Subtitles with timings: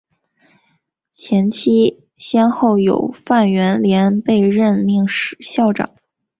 [1.11, 5.91] 早期先后有范源濂被任命校长。